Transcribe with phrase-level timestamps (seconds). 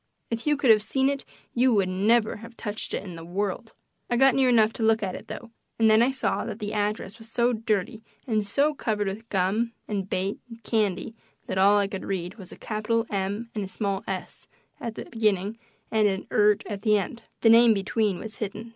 [0.31, 3.73] If you could have seen it you would never have touched it in the world.
[4.09, 6.73] I got near enough to look at it, though, and then I saw that the
[6.73, 11.13] address was so dirty and so covered with gum and bait and candy
[11.45, 14.47] that all I could read was a capital "M" and a small "s"
[14.79, 15.59] at the beginning
[15.91, 18.69] and an "ert" at the end; the name between was hidden.